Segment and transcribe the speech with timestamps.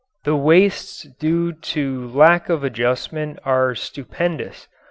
[0.25, 4.67] The wastes due to lack of adjustment are stupendous.